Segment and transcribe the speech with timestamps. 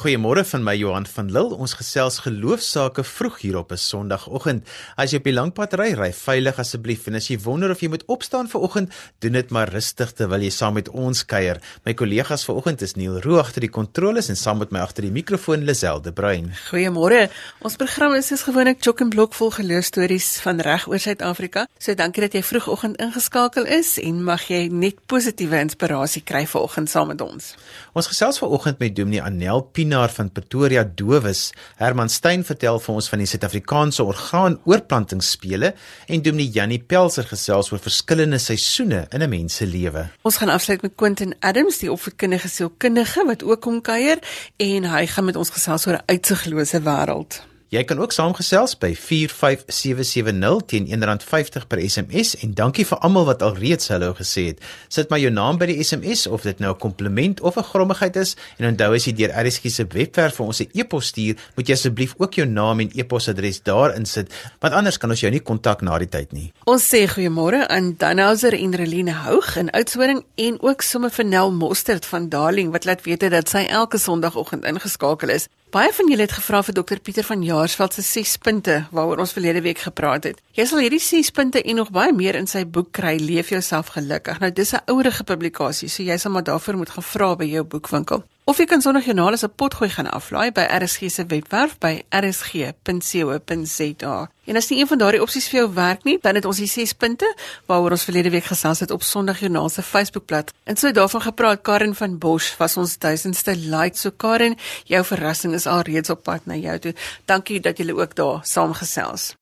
[0.00, 1.56] Goeiemôre van my Johan van Lille.
[1.60, 4.64] Ons gesels geloofsaake vroeg hier op 'n Sondagoggend.
[4.96, 7.80] As jy op die lang pad ry, ry veilig asseblief en as jy wonder of
[7.80, 8.88] jy moet opstaan vir oggend,
[9.18, 11.60] doen dit maar rustig terwyl jy saam met ons kuier.
[11.84, 15.10] My kollegas vanoggend is Neil Roo agter die kontroles en saam met my agter die
[15.10, 16.50] mikrofoon Lisel de Bruin.
[16.70, 17.28] Goeiemôre.
[17.60, 21.66] Ons program is soos gewoonlik chock and block vol geloofstories van reg oor Suid-Afrika.
[21.78, 26.88] So dankie dat jy vroegoggend ingeskakel is en mag jy net positiewe inspirasie kry vanoggend
[26.88, 27.54] saam met ons.
[27.92, 29.60] Ons gesels vanoggend met Dominee Anel
[29.90, 31.50] Pinaar van Pretoria Dowes.
[31.80, 35.72] Herman Stein vertel vir ons van die Suid-Afrikaanse orgaan-oorplantingsspele
[36.06, 40.06] en Dominee Jannie Pelser gesels oor verskillende seisoene in 'n mens se lewe.
[40.22, 44.18] Ons gaan afsluit met Quentin Adams, die opvoedkundige sielkundige wat ook kom kuier
[44.56, 47.49] en hy gaan met ons gesels oor 'n uitsiglose wêreld.
[47.70, 53.44] Jy kan ook saamgesels by 45770 teen R1.50 per SMS en dankie vir almal wat
[53.46, 54.64] al reeds hallo gesê het.
[54.90, 58.16] Sit maar jou naam by die SMS of dit nou 'n kompliment of 'n grommigheid
[58.16, 61.68] is en onthou as jy deur RSG se webwerf vir ons 'n e-pos stuur, moet
[61.68, 65.42] jy asseblief ook jou naam en e-posadres daar insit, want anders kan ons jou nie
[65.42, 66.52] kontak na die tyd nie.
[66.64, 71.52] Ons sê goeiemôre aan Danhauser en Reline Houg in Oudtshoorn en ook sommer vir Nel
[71.52, 75.48] Mostert van Darling wat laat weet dat sy elke Sondagoggend ingeskakel is.
[75.70, 79.32] Baie van julle het gevra vir dokter Pieter van Jaarsveld se 6 punte waaroor ons
[79.36, 80.40] verlede week gepraat het.
[80.58, 83.92] Jy sal hierdie 6 punte en nog baie meer in sy boek kry, Leef jouself
[83.94, 84.40] gelukkig.
[84.42, 87.62] Nou dis 'n ouerige publikasie, so jy sal maar daarvoor moet gaan vra by jou
[87.62, 88.24] boekwinkel.
[88.50, 92.70] Of jy kan sonder as 'n potgooi gaan aflaai by RSG se webwerf by rsg.co.za.
[94.44, 96.66] En as nie een van daardie opsies vir jou werk nie, dan het ons die
[96.66, 97.34] 6 punte
[97.66, 100.52] waaroor ons verlede week gesels het op Sondag Joernaal se Facebookblad.
[100.64, 103.96] En so daarvan gepraat Karen van Bosch was ons duisendste like.
[103.96, 106.94] So Karen, jou verrassing is al reeds op pad na jou toe.
[107.24, 109.36] Dankie dat jy ook daar saamgesels.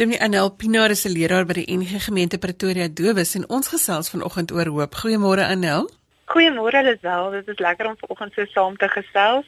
[0.00, 4.08] Dominee Anel Pinaar is 'n leraar by die NG Gemeente Pretoria Dowes en ons gesels
[4.10, 4.94] vanoggend oor hoop.
[4.94, 5.90] Goeiemôre Anel.
[6.32, 9.44] Goeiemôre Lisel, dit is lekker om vanoggend so saam te gesels.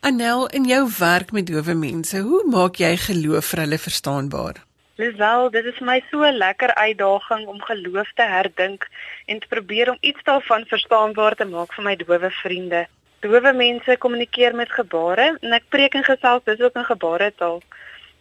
[0.00, 4.54] Anel, in jou werk met dowe mense, hoe maak jy geloof vir hulle verstaanbaar?
[4.96, 8.86] Lisel, dit is vir my so 'n lekker uitdaging om geloof te herdink
[9.26, 12.86] en te probeer om iets daarvan verstaanbaar te maak vir my dowe vriende.
[13.20, 17.62] Dowe mense kommunikeer met gebare en ek preek en gesels dis ook in gebaretaal.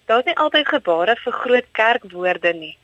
[0.05, 2.75] Daar's nie altyd gebare vir groot kerkwoorde nie.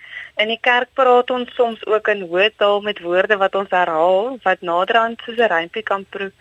[0.41, 4.39] In die kerk praat ons soms ook in hoë taal met woorde wat ons herhaal
[4.45, 6.31] wat naderhand soos 'n rympie kan proe.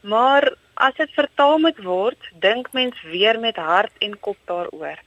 [0.00, 4.98] Maar as dit vertaal moet word, dink mens weer met hart en kop daaroor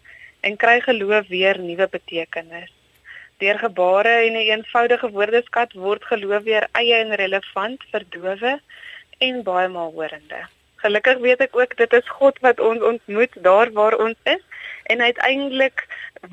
[0.42, 2.72] en kry geloof weer nuwe betekenis.
[3.38, 8.60] Deur gebare en 'n een eenvoudige woordeskat word geloof weer eie en relevant vir dowe
[9.18, 10.42] en baie maalhorende.
[10.82, 14.42] Gelukkig weet ek ook dit is God wat ons ontmoet daar waar ons is
[14.84, 15.86] en uiteindelik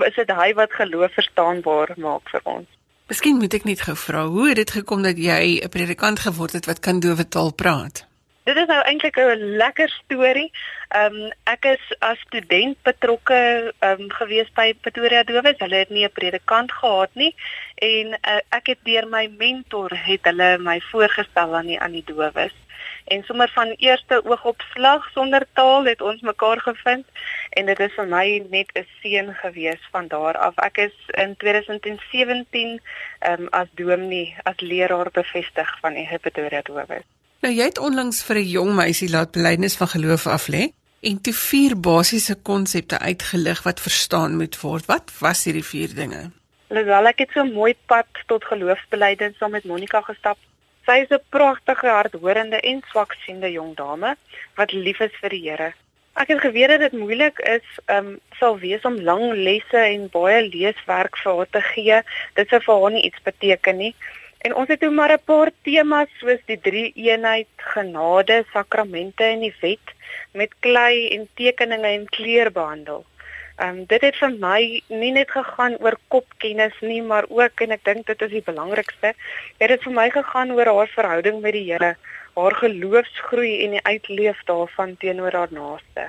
[0.06, 2.69] is dit hy wat geloof verstaanbaar maak vir ons.
[3.08, 6.53] Miskien moet ek net gou vra, hoe het dit gekom dat jy 'n predikant geword
[6.53, 8.07] het wat kan dowe taal praat?
[8.48, 10.50] Dit is nou eintlik 'n lekker storie.
[10.88, 13.41] Ehm um, ek is as student betrokke
[13.78, 15.59] ehm um, gewees by Pretoria Dowes.
[15.59, 17.34] Hulle het nie 'n predikant gehad nie
[17.75, 22.04] en uh, ek het deur my mentor het hulle my voorgestel aan die aan die
[22.06, 22.56] dowes
[23.04, 27.06] en sommer van eerste oogopslag sonder taal het ons mekaar gevind
[27.50, 28.26] en dit is vir my
[28.56, 30.56] net 'n seën gewees van daar af.
[30.56, 32.81] Ek is in 2017
[33.19, 37.17] ehm um, as dominee as leraar bevestig van Pretoria Dowes.
[37.41, 41.32] Nou jy het onlangs vir 'n jong meisie laat belydenis van geloof aflê en toe
[41.32, 44.87] vier basiese konsepte uitgelig wat verstaan moet word.
[44.87, 46.31] Wat was hierdie vier dinge?
[46.71, 50.38] Alhoewel ek het so 'n mooi pad tot geloofsbelijdenis saam met Monica gestap,
[50.88, 54.16] Sy is 'n pragtige, hardhorende en swaksiende jong dame
[54.56, 55.75] wat lief is vir die Here.
[56.16, 60.09] Ek het geweet dat dit moeilik is, ehm um, sal wees om lang lesse en
[60.09, 61.99] baie leeswerk vir haar te gee.
[62.34, 63.94] Dit sou vir haar nie iets beteken nie.
[64.47, 69.41] En ons het toe maar 'n paar temas soos die drie eenheid, genade, sakramente en
[69.41, 69.94] die wet
[70.32, 73.05] met klei en tekeninge en kleur behandel.
[73.56, 77.75] Ehm um, dit het vir my nie net gegaan oor kopkennis nie, maar ook en
[77.75, 79.11] ek dink dit is die belangrikste,
[79.58, 81.96] het dit vir my gegaan oor haar verhouding met die Here,
[82.37, 86.06] haar geloofsgroei en die uitleef daarvan teenoor haar naaste.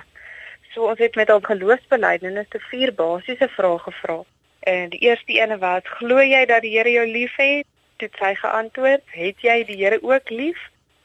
[0.74, 4.20] So ons het met haar geloofsbelijdenis te vier basiese vrae gevra.
[4.60, 7.66] En die eerste ene was: Glo jy dat die Here jou liefhet?
[8.00, 10.60] Toe sy geantwoord: Het jy die Here ook lief?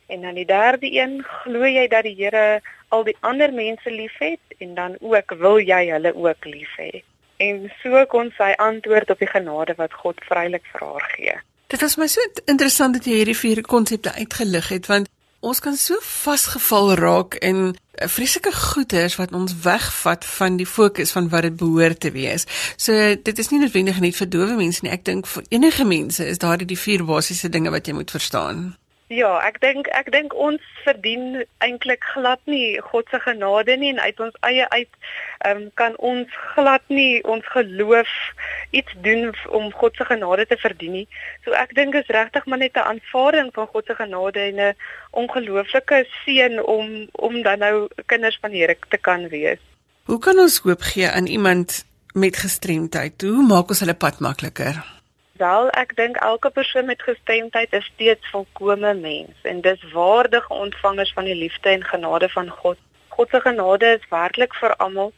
[0.06, 2.60] En dan die derde een: Glo jy dat die Here
[2.94, 7.02] al die ander mense liefhet en dan ook wil jy hulle ook lief hê.
[7.42, 11.34] En so kon sy antwoord op die genade wat God vrylik vir haar gee.
[11.72, 15.10] Dit was my so interessant dat jy hierdie vier konsepte uitgelig het want
[15.44, 21.12] ons kan so vasgeval raak in eh, vreeslike goeters wat ons wegvat van die fokus
[21.12, 22.46] van wat dit behoort te wees.
[22.76, 24.92] So dit is nie noodwendig net vir dowe mense nie.
[24.94, 28.72] Ek dink vir enige mense is daar die vier basiese dinge wat jy moet verstaan.
[29.12, 34.00] Ja, ek dink ek dink ons verdien eintlik glad nie God se genade nie en
[34.00, 34.88] uit ons eie uit
[35.44, 38.08] um, kan ons glad nie ons geloof
[38.72, 41.04] iets doen om God se genade te verdien nie.
[41.44, 44.74] So ek dink is regtig maar net 'n aanvaarding van God se genade en 'n
[45.12, 49.60] ongelooflike seën om om dan nou kinders van Here te kan wees.
[50.04, 51.84] Hoe kan ons hoop gee aan iemand
[52.14, 53.20] met gestremdheid?
[53.20, 55.03] Hoe maak ons hulle pad makliker?
[55.38, 61.12] Wel, ek dink elke persoon met gestremdheid is steeds volkomme mens en dis waardige ontvangers
[61.12, 62.78] van die liefde en genade van God.
[63.08, 65.12] God se genade is werklik vir almal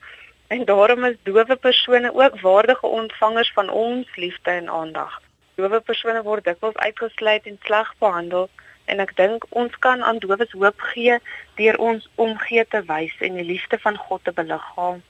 [0.49, 5.21] en daarom is dowe persone ook waardige ontvangers van ons liefde en aandag.
[5.55, 8.49] Dowe persone word dikwels uitgesluit en sleg behandel
[8.85, 11.21] en ek dink ons kan aan dowes hoop gee
[11.61, 15.05] deur ons omgee te wys en die liefde van God te beliggaam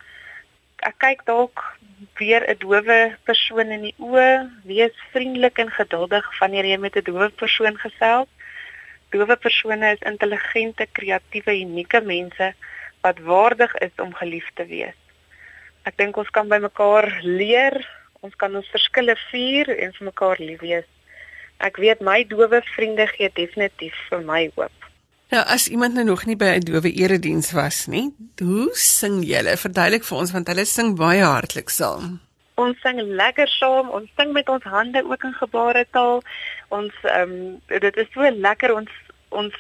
[0.85, 1.63] ek kyk dalk
[2.19, 7.05] weer 'n dowe persoon in die oë, wees vriendelik en geduldig wanneer jy met 'n
[7.05, 8.29] dowe persoon gesels.
[9.11, 12.55] Dowe persone is intelligente, kreatiewe, unieke mense
[13.01, 14.99] wat waardig is om geliefd te wees.
[15.85, 17.77] Ek dink ons kan by mekaar leer,
[18.21, 20.89] ons kan ons verskille vier en vir mekaar lief wees.
[21.59, 24.75] Ek weet my dowe vriende gee definitief vir my hoop.
[25.35, 29.57] Nou as iemand nou nog nie by 'n dowe erediens was nie, hoe sing julle?
[29.57, 32.21] Verduidelik vir ons want hulle sing baie hartlik saam.
[32.55, 36.23] Ons sing lekker saam, ons sing met ons hande ook in gebaretaal.
[36.69, 38.91] Ons ehm um, dit is so lekker ons
[39.29, 39.55] ons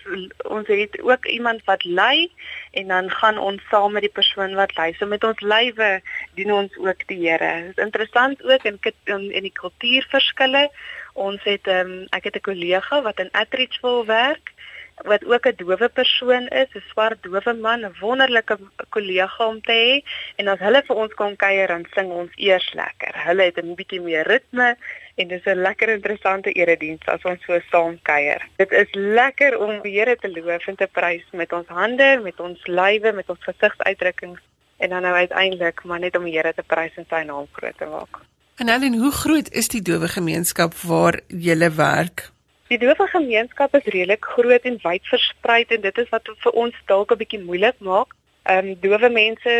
[0.44, 2.30] ons het ook iemand wat lei
[2.70, 4.94] en dan gaan ons saam met die persoon wat lei.
[4.94, 6.00] So met ons lywe
[6.34, 7.62] dien ons ook die Here.
[7.66, 10.70] Dit is interessant ook in in, in die kultuurverskille.
[11.12, 14.54] Ons het ehm um, ek het 'n kollega wat in Atteridgeville werk
[15.04, 18.58] wat ook 'n dowe persoon is, 'n swart dowe man, 'n wonderlike
[18.88, 22.72] kollega om te hê en as hulle vir ons kom kuier dan sing ons eers
[22.72, 23.12] lekker.
[23.24, 24.76] Hulle het 'n bietjie meer ritme
[25.14, 28.42] en dis 'n lekker interessante erediens as ons so saam kuier.
[28.56, 32.40] Dit is lekker om die Here te loof en te prys met ons hande, met
[32.40, 34.40] ons lywe, met ons gesigsuitdrukkings
[34.76, 37.78] en dan nou uiteindelik maar net om die Here te prys en sy naam groot
[37.78, 38.20] te maak.
[38.56, 42.35] En Helen, hoe groot is die dowe gemeenskap waar jy werk?
[42.66, 46.74] Die dowe gemeenskap is redelik groot en wyd versprei en dit is wat vir ons
[46.90, 48.14] dalk 'n bietjie moeilik maak.
[48.42, 49.52] Ehm um, dowe mense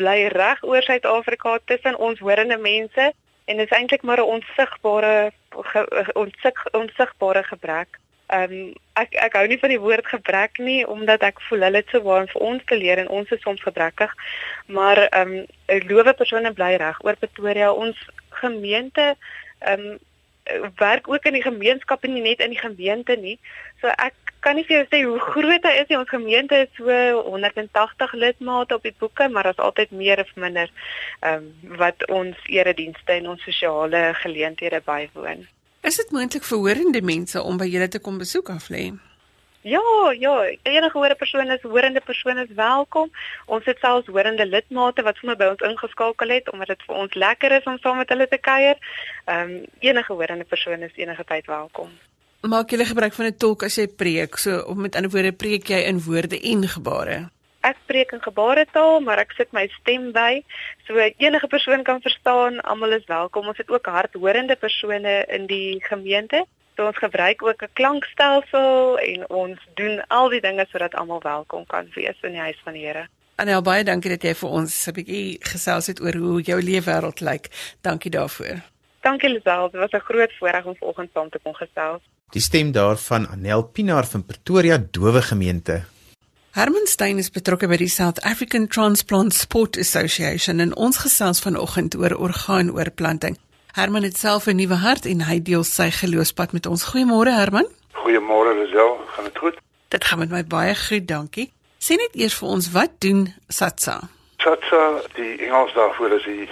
[0.00, 3.12] bly reg oor Suid-Afrika tussen ons horende mense
[3.44, 5.32] en dit is eintlik maar 'n onsigbare
[6.12, 7.98] onsig, onsigbare gebrek.
[8.26, 11.80] Ehm um, ek ek hou nie van die woord gebrek nie omdat ek voel hulle
[11.80, 14.12] het so baie vir ons te leer en ons is soms gebrekkig.
[14.66, 15.32] Maar ehm
[15.68, 17.72] um, dowe persone bly reg oor Pretoria.
[17.72, 17.96] Ons
[18.28, 19.16] gemeente
[19.58, 19.98] ehm um,
[20.76, 23.38] werk ook in die gemeenskap en nie net in die gemeente nie.
[23.80, 25.98] So ek kan nie vir jou sê hoe groot hy is nie.
[25.98, 30.72] Ons gemeente is so 180 lidmate op die boeke, maar daar's altyd meer of minder
[31.20, 35.46] ehm um, wat ons eredienste en ons sosiale geleenthede bywoon.
[35.80, 38.90] Is dit moontlik vir hoorende mense om by julle te kom besoek af lê?
[39.62, 43.10] Ja, ja, enige hoore persoon is hoorende persoon is welkom.
[43.46, 47.14] Ons het selfs hoorende lidmate wat sommer by ons ingeskakel het omdat dit vir ons
[47.14, 48.78] lekker is om saam met hulle te kuier.
[49.24, 51.90] Ehm um, enige hoorende persoon is enige tyd welkom.
[52.40, 54.36] Maak jy gebruik van 'n tolk as jy preek?
[54.36, 57.28] So of met ander woorde preek jy in woorde en gebare?
[57.60, 60.42] Ek preek in gebaretaal, maar ek sit my stem by.
[60.86, 63.46] So enige persoon kan verstaan, almal is welkom.
[63.46, 66.46] Ons het ook hardhorende persone in die gemeente
[66.80, 71.66] So ons gebruik ook 'n klankstelsel en ons doen al die dinge sodat almal welkom
[71.66, 73.08] kan wees in die huis van die Here.
[73.34, 77.20] Anel baie dankie dat jy vir ons 'n bietjie gesels het oor hoe jou leefwêreld
[77.20, 77.48] lyk.
[77.80, 78.56] Dankie daarvoor.
[79.00, 82.02] Dankie Lisel, dit was 'n groot voorreg om vanoggend saam te kon gesels.
[82.30, 85.84] Die stem daarvan Anel Pinaar van Pretoria Dowe Gemeente.
[86.50, 91.94] Herman Stein is betrokke by die South African Transplant Sport Association en ons gesels vanoggend
[91.96, 93.36] oor orgaanoorplanting.
[93.72, 96.84] Herman het self 'n nuwe hart en hy deel sy geloofspad met ons.
[96.84, 97.66] Goeiemôre Herman.
[97.92, 99.56] Goeiemôre Lisel, gaan dit goed?
[99.88, 101.52] Dit gaan met my baie goed, dankie.
[101.78, 104.00] Sê net eers vir ons wat doen SATSA?
[104.36, 106.48] SATSA, die Engels daarvoor is die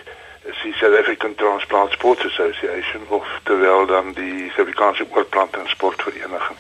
[0.49, 6.59] is die South African Transplant Sports Association of terwyl dan die Suid-Afrikaanse Oorplanting Sportvereniging.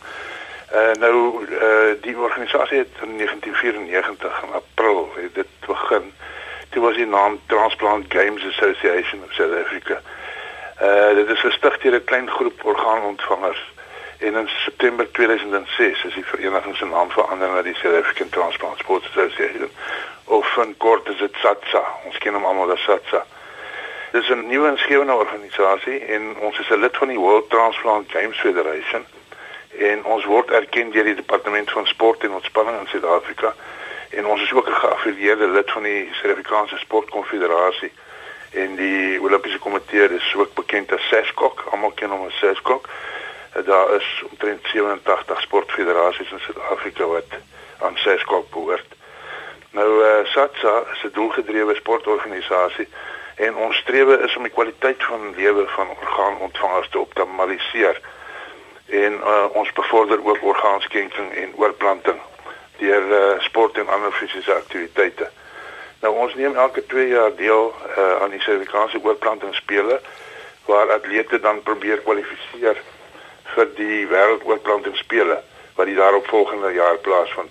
[0.72, 6.12] Uh nou uh die organisasie het in 1994 in April het dit begin.
[6.68, 10.00] Dit was die naam Transplant Games Association of South Africa.
[10.82, 13.72] Uh dit is gestig deur 'n klein groep orgaanontvangers
[14.18, 18.78] en in September 2006 is die vereniging se naam verander na die South African Transplant
[18.78, 19.70] Sports Association
[20.24, 21.82] of in kort is dit SATSA.
[22.04, 23.24] Ons ken hom almal as SATSA.
[24.12, 28.10] Dit is 'n nuwe insgewende organisasie en ons is 'n lid van die World Transplant
[28.10, 29.06] Games Federation
[29.78, 33.54] en ons word erken deur die departement van sport en ontspanning in Suid-Afrika
[34.10, 37.92] en ons is ook 'n geaffilieerde lid van die Suid-Afrikaanse Sportkonfederasie
[38.50, 42.88] en die Olimpiese Komitee is ook bekend as SESCOC, almal ken hom as SESCOC.
[43.64, 47.40] Daar is omtrent 87 sportfederasies in Suid-Afrika wat
[47.78, 48.96] aan SESCOC behoort.
[49.70, 52.88] Nou uh, SATSA is 'n doelgedrewe sportorganisasie
[53.34, 58.00] en ons strewe is om die kwaliteit van lewe van orgaanontvangers te optimaliseer
[58.86, 62.20] en uh, ons bevorder ook orgaanskenking en oorplanting
[62.78, 65.30] deur uh, sport en ander fisiese aktiwiteite.
[66.00, 70.00] Nou ons neem elke 2 jaar deel uh, aan die Suid-Afrikaanse oorplantingsspele
[70.66, 72.82] waar atlete dan probeer kwalifiseer
[73.54, 75.40] vir die wêreldoorplantingsspele
[75.74, 77.50] wat die daaropvolgende jaar plaasvind.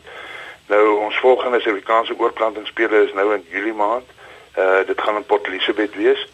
[0.67, 4.15] Nou ons volgende Suid-Afrikaanse oorplantingsspele is nou in Julie maand.
[4.57, 6.27] Uh dit gaan in Port Elizabeth wees.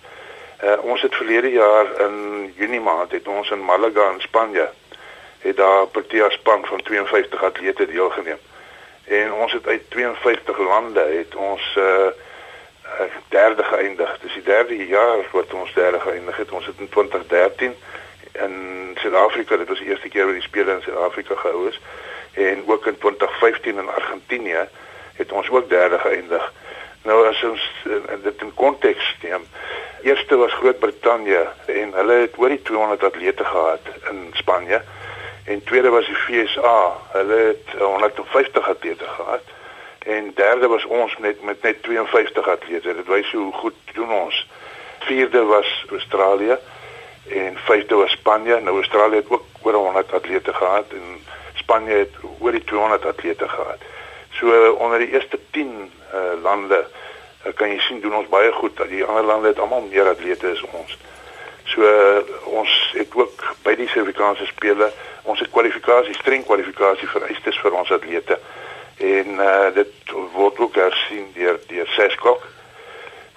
[0.64, 4.70] Uh ons het verlede jaar in Junie maand het ons in Malaga in Spanje
[5.44, 8.40] het daar Protea span van 52 atlete deelgeneem.
[9.04, 12.12] En ons het uit 52 lande het ons uh
[13.30, 14.20] derde geëindig.
[14.22, 16.52] Dis die derde jaar wat ons derde geëindig het.
[16.52, 17.76] Ons het in 2013
[18.32, 18.54] in
[19.02, 21.80] Suid-Afrika, dit was die eerste keer wat die spele in Suid-Afrika gehou is
[22.34, 24.68] en ook in 2015 in Argentinië
[25.14, 26.54] het ons ook derde geëindig.
[27.04, 29.46] Nou as ons in dit in konteks neem,
[30.02, 34.82] eerste was Groot-Brittanje en hulle het oor die 200 atlete gehad in Spanje
[35.44, 36.98] en tweede was die FSA.
[37.12, 39.42] Hulle het 150 atlete gehad.
[40.00, 42.96] En derde was ons met met net 52 atlete.
[42.96, 44.48] Dit wys hoe goed doen ons.
[45.00, 46.58] Vierde was Australië
[47.28, 48.60] en vyfde was Spanje.
[48.60, 51.24] Nou Australië het ook oor 100 atlete gehad en
[51.54, 53.80] Spanje het oor die 200 atlete gehad.
[54.32, 56.86] So onder die eerste 10 uh, lande
[57.46, 58.80] uh, kan jy sien doen ons baie goed.
[58.88, 60.98] Die ander lande het almal meer atlete as ons.
[61.74, 64.92] So uh, ons het ook by die Suid-Afrikaanse spele
[65.24, 68.38] ons het kwalifikasie, streng kwalifikasie vereistes vir ons atlete.
[68.98, 72.44] En uh dit word ook hersien deur deur SESCOC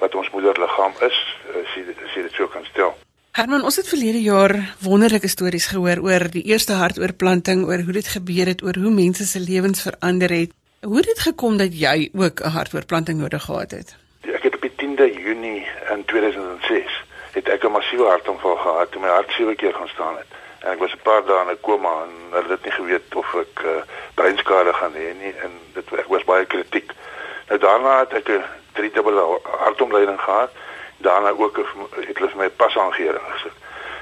[0.03, 1.17] wat ons moederliggaam is,
[1.63, 2.93] as jy as jy dit so kan stel.
[3.37, 4.53] Herman, ons het verlede jaar
[4.85, 9.25] wonderlike stories gehoor oor die eerste hartoortplanting, oor hoe dit gebeur het, oor hoe mense
[9.29, 10.53] se lewens verander het.
[10.85, 13.97] Hoe het dit gekom dat jy ook 'n hartoortplanting nodig gehad het?
[14.29, 17.06] Ek het op die 10de Junie in 2006
[17.37, 20.31] het ek 'n massiewe hartaanval gehad toe my hart sewe keer gaan staan het.
[20.61, 23.35] En ek was 'n paar dae in 'n koma en hulle het nie geweet of
[23.35, 23.71] ek uh,
[24.15, 26.93] breinskade gaan hê nie en dit ek was baie kritiek.
[27.49, 30.51] Nou daarna het ek 'n driedubbele hartomleiding gehad.
[30.97, 33.57] Daarna ook het hulle vir my pasaangering gesit.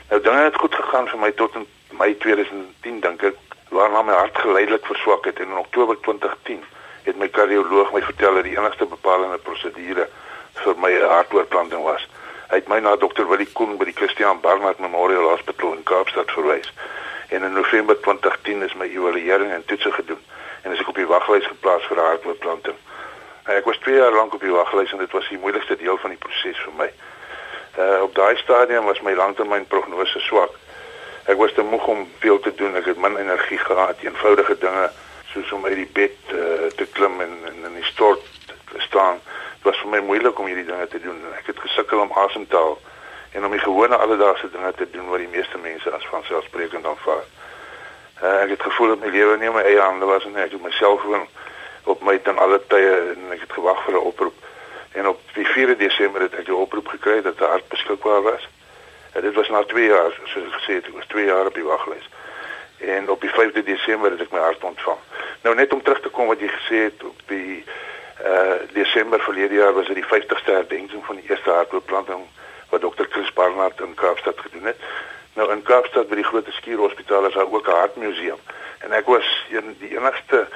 [0.08, 1.66] Nou dinge het goed gegaan vir my tot in
[1.98, 3.36] Mei 2010 dink ek,
[3.68, 6.64] waarna my hart geleidelik verswak het en in Oktober 2010
[7.02, 10.08] het my kardioloog my vertel dat die enigste bepalende prosedure
[10.54, 12.08] vir my hartoortplanting was.
[12.48, 16.30] Hy het my na dokter Willie Koen by die Christian Barnard Memorial Hospital in Kaapstad
[16.30, 16.68] verwys.
[17.32, 20.20] En in November 2010 is my evaluering en toetse gedoen
[20.62, 22.76] en is ek op die waglys geplaas vir hartoortplanting.
[23.46, 25.96] Nou, ek was 2 jaar lank op die waglys en dit was die moeilikste deel
[26.04, 26.90] van die proses vir my.
[27.80, 30.52] Uh op daai stadium was my langtermyn prognose swak.
[31.24, 32.76] Ek was te moeg om veel te doen.
[32.76, 34.90] Ek het min energie gehad, eenvoudige dinge
[35.32, 39.23] soos om uit die bed uh, te klim en, en in die stort te staan
[39.84, 41.20] vir my moeilik om hierdie dinge te doen.
[41.38, 42.78] Ek het gesukkel om asem te haal
[43.36, 47.24] en om die gewone alledaagse dinge te doen wat die meeste mense as vanselfsprekend aanvaar.
[48.22, 50.40] Uh, ek het gevoel dat my lewe nie my eie hande was nie.
[50.40, 51.26] Ek het myself gewoon
[51.90, 54.36] op my ten alle tye en ek het gewag vir 'n oproep.
[54.94, 58.48] En op die 4de Desember het ek 'n oproep gekry dat die hart beskikbaar was.
[59.12, 61.54] En dit was na 2 jaar, soos ek gesê het, ek was 2 jaar op
[61.54, 62.08] die waglys.
[62.78, 64.98] En op die 5de Desember het ek my hart ontvang.
[65.42, 67.64] Nou net om terug te kom wat jy gesê het op die
[68.24, 72.22] uh Desember verlede jaar was dit die 50ste herdenking van die eerste hartoortplanting
[72.70, 74.76] wat dokter Chris Barnard in Kaapstad gedoen het.
[75.34, 78.40] Nou in Kaapstad by die groot skierhospitaal is daar ook 'n hartmuseum
[78.78, 80.46] en ek was een die enigste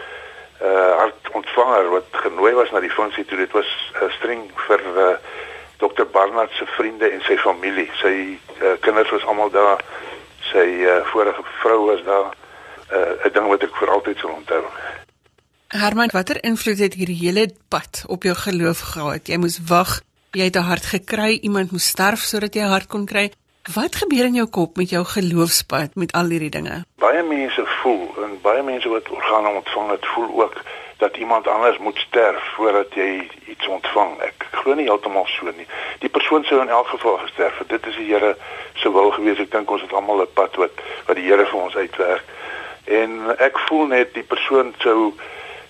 [0.62, 5.16] uh hartontvanger wat genooi was na die funksie toe dit was uh, streng vir uh
[5.78, 7.90] dokter Barnard se vriende en sy familie.
[8.02, 9.84] Sy uh, kinders was almal daar.
[10.50, 12.34] Sy uh, vorige vrou was daar.
[12.88, 14.64] 'n uh, ding wat ek vir altyd sal onthou.
[15.68, 19.26] Herman, watter invloed het hierdie hele pad op jou geloof gehad?
[19.28, 19.98] Jy moes wag,
[20.32, 23.32] jy het 'n hart gekry, iemand moes sterf sodat jy 'n hart kon kry.
[23.74, 26.84] Wat gebeur in jou kop met jou geloofspad met al hierdie dinge?
[26.96, 30.62] Baie mense voel en baie mense wat organe ontvang het, voel ook
[30.96, 34.20] dat iemand anders moet sterf voordat jy iets ontvang.
[34.20, 35.66] Ek glo nie heeltemal so nie.
[35.98, 37.68] Die persoon sou in elk geval gesterf het.
[37.68, 38.36] Dit is die Here
[38.74, 39.38] se wil gewees.
[39.38, 40.72] Ek dink ons het almal 'n pad wat
[41.06, 42.24] wat die Here vir ons uitwerk.
[42.84, 45.12] En ek voel net die persoon sou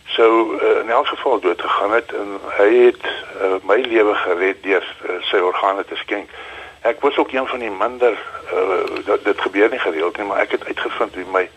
[0.08, 4.62] sou uh, in elk geval dood gegaan het en hy het uh, my lewe gered
[4.62, 6.30] deur uh, sy organe te skenk.
[6.88, 8.16] Ek was ook een van die minder
[8.52, 11.48] uh, dat dit gebeur nie gereeld nie, maar ek het uitgevind wie my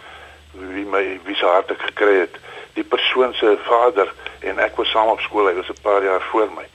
[0.52, 2.36] wie my wie se hart ek gekry het.
[2.76, 5.48] Die persoon se vader en ek was saam op skool.
[5.48, 6.68] Hy was 'n paar jaar voor my.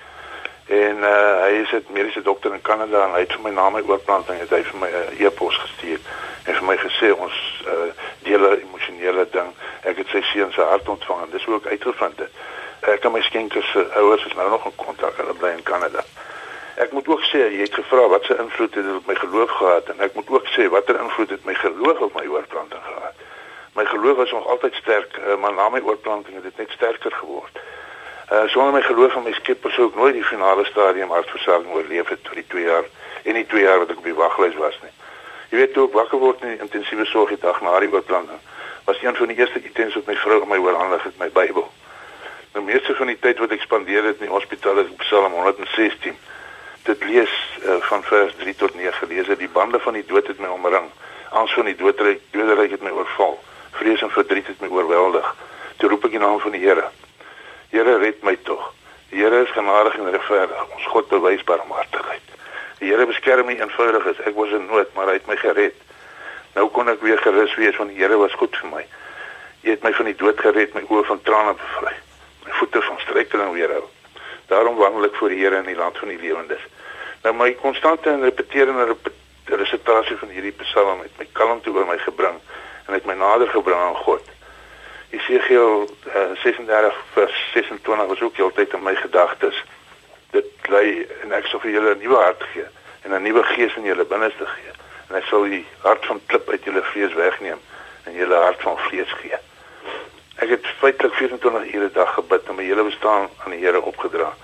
[0.66, 3.70] En uh hy is 'n mediese dokter in Kanada en hy het vir my na
[3.70, 6.00] my oorplanting het hy vir my 'n uh, e-pos gestuur
[6.44, 7.90] en vir my gesê ons uh
[8.26, 9.50] deel 'n emosionele ding.
[9.82, 12.32] Ek het sy seun se hart ontvang en dis hoe ek uitgevind het.
[12.80, 15.16] Ek en my skenkers se ouers is nou nog in kontak.
[15.16, 16.02] Hulle bly in Kanada.
[16.74, 19.50] Ek moet ook sê jy het gevra wat se invloed het dit op my geloof
[19.50, 23.14] gehad en ek moet ook sê watter invloed het my geloof op my oorplanting gehad.
[23.74, 27.12] My geloof was nog altyd sterk, uh, maar na my oorplanting het dit net sterker
[27.12, 27.54] geword.
[27.54, 27.75] Uh
[28.28, 32.26] sonder my geloof in my Skepper sou ek nooit die finale stadium hartversaking oorleef het
[32.26, 32.86] vir die 2 jaar
[33.22, 34.90] en die 2 jaar wat ek op die waglys was nie.
[35.52, 38.40] Jy weet toe ek wakker word in intensiewe sorg die dag na die oorplanting,
[38.84, 41.70] was een van die eerste items wat my vrou aan my oorhandig het my Bybel.
[42.54, 46.18] Nou meeste van die tyd wat ek spandeer het in die hospitaal is Psalm 116.
[46.90, 49.30] Dit lees uh, van vers 3 tot 9 gelees.
[49.38, 50.90] Die bande van die dood het my omring.
[51.30, 53.38] Angst van die doodryk, doodryk het my oorval.
[53.78, 55.34] Vrees en verdriet het my oorweldig.
[55.76, 56.90] Toe roep ek die naam van die Here.
[57.70, 58.72] Here red my tog.
[59.10, 60.74] Die Here is genadig en regverdig.
[60.74, 62.22] Ons God bewys barmhartigheid.
[62.78, 64.22] Die Here beskerm my eenvoudig is.
[64.28, 65.76] Ek was in nood, maar hy het my gered.
[66.54, 68.84] Nou kon ek weer gerus wees want die Here was goed vir my.
[69.64, 71.94] Hy het my van die dood gered, my oë van trane bevry.
[72.46, 73.84] My voete van struikeling weerhou.
[74.46, 76.62] Daarom wandel ek voor die Here in die land van die lewendes.
[77.24, 78.94] Nou my konstante en repeterende
[79.50, 82.38] resitasie van hierdie psalm het my kalmte oor my gebring
[82.86, 84.22] en het my nader gebring aan God.
[85.16, 89.64] Jesegiel uh, 36 vers 26 was ook heeltyd in my gedagtes.
[90.30, 92.66] Dit lei en ek sal vir julle 'n nuwe hart gee
[93.02, 94.72] en 'n nuwe gees in julle binneste gee.
[95.08, 97.60] En ek sal die hart van klip uit julle vlees wegneem
[98.04, 99.38] en julle hart van vlees gee.
[100.36, 103.80] Ek het feitelik 24 ure 'n dag gebid en my hele bestaan aan die Here
[103.80, 104.34] opgedra.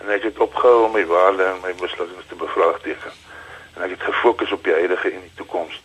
[0.00, 3.12] En ek het opgehou om my waarde en my mislukkings te bevraagteken.
[3.74, 5.82] En ek het gefokus op die heilige en die toekoms.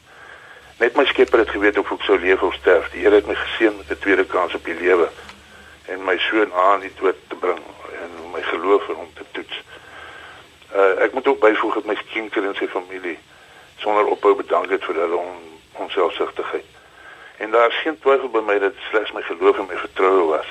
[0.78, 2.92] Net my Skepper het geweet of ek sou leef of sterf.
[2.94, 5.10] Die Here het my geseën met 'n tweede kans op die lewe
[5.86, 7.60] en my soon aan die dood te bring
[8.02, 9.62] en my geloof vir hom te toets.
[10.76, 13.18] Uh ek moet ook byvoeg dat my kinders en sy familie
[13.78, 16.70] sonder ophou bedank het vir hulle on, onselfsugtigheid.
[17.38, 20.46] En daar is geen twyfel by my dat slegs my geloof en my vertroue was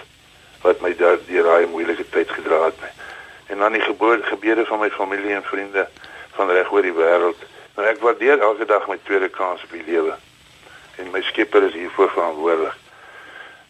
[0.62, 2.80] wat my deur daai moeilike tyd gedra het.
[2.80, 2.94] Nie.
[3.46, 5.88] En dan die geboorte gebede van my familie en vriende
[6.30, 9.84] van reg oor die wêreld Nou ek waardeer elke dag my tweede kans op die
[9.84, 10.14] lewe.
[10.96, 12.78] En my Skepper is hiervoor verantwoordelik.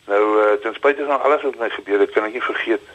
[0.07, 2.87] Nou uh, ten spyte van alles wat my gebeur het, kan ek nie vergeet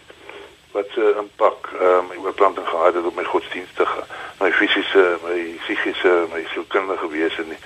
[0.71, 4.05] wat se uh, impak uh, my oorplanting gehad het op my godsdienstige,
[4.39, 7.59] my fisiese, my psigiese, my sielkundige wese nie.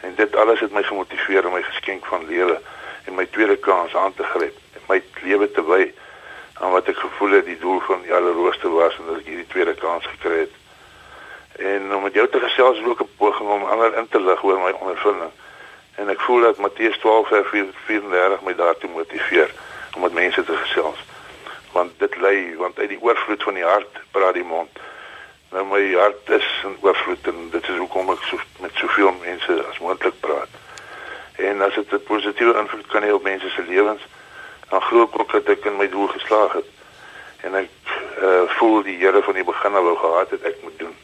[0.00, 2.56] En dit alles het my gemotiveer om my geskenk van lewe
[3.04, 5.82] en my tweede kans aan te gryp en my lewe te wy
[6.64, 9.52] aan wat ek gevoel het die doel van die allerhoogste was en dat ek hierdie
[9.52, 10.62] tweede kans gekry het
[11.58, 14.42] en om met jou te gesels is ook 'n poging om ander in te lig
[14.42, 15.30] oor my ondervinding.
[15.94, 19.50] En ek voel dat Matteus 12 vers 34 my daartoe motiveer
[19.94, 20.98] om met mense te gesels.
[21.72, 24.68] Want dit lei want uit die oorvloed van die hart praat die mond.
[25.50, 29.64] Nou my hart is in oorvloed en dit is hoekom ek so met soveel mense
[29.70, 30.52] as moontlik praat.
[31.36, 34.02] En as dit 'n positiewe invloed kan hê op mense se lewens,
[34.68, 36.68] dan glo ek ook dat ek in my doel geslaag het.
[37.40, 37.70] En ek
[38.22, 40.96] uh, voel die Here van die begin af wou gehad het ek moet doen.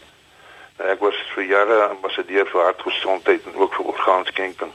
[0.90, 4.72] Ek was vir jare ambassadeur vir hartgesondheid en ook vir orgaanskenking.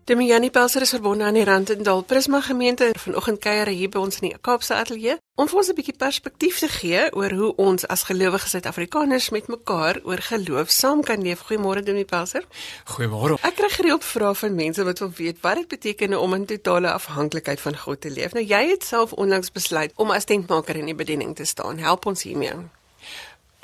[0.07, 4.29] Demiani Pelser is verbonde aan die Randendal Prisma gemeente vanoggend kuier hier by ons in
[4.29, 8.05] die Kaapse ateljee om vir ons 'n bietjie perspektief te gee oor hoe ons as
[8.07, 11.43] gelowige Suid-Afrikaners met mekaar oor geloof saam kan leef.
[11.49, 12.45] Goeiemôre Demi Pelser.
[12.85, 13.35] Goeiemôre.
[13.43, 16.93] Ek kry gereeld vrae van mense wat wil weet wat dit beteken om in totale
[16.93, 18.33] afhanklikheid van God te leef.
[18.33, 21.79] Nou jy het self onlangs besluit om as tentmaker in die bediening te staan.
[21.79, 22.55] Help ons hiermee.